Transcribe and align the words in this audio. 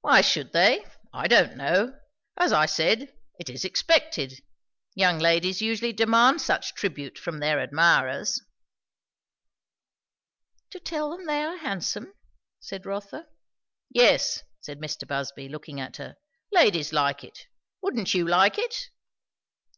"Why 0.00 0.22
should 0.22 0.54
they? 0.54 0.86
I 1.12 1.28
don't 1.28 1.54
know. 1.58 1.94
As 2.38 2.50
I 2.50 2.64
said, 2.64 3.12
it 3.38 3.50
is 3.50 3.62
expected. 3.62 4.40
Young 4.94 5.18
ladies 5.18 5.60
usually 5.60 5.92
demand 5.92 6.40
such 6.40 6.72
tribute 6.72 7.18
from 7.18 7.38
their 7.38 7.60
admirers." 7.60 8.40
"To 10.70 10.80
tell 10.80 11.10
them 11.10 11.26
they 11.26 11.42
are 11.44 11.58
handsome?" 11.58 12.14
said 12.58 12.86
Rotha. 12.86 13.26
"Yes," 13.90 14.44
said 14.62 14.78
Mr. 14.80 15.06
Busby 15.06 15.46
looking 15.46 15.78
at 15.78 15.98
her. 15.98 16.16
"Ladies 16.50 16.94
like 16.94 17.22
it. 17.22 17.48
Wouldn't 17.82 18.14
you 18.14 18.26
like 18.26 18.56
it?" 18.56 18.88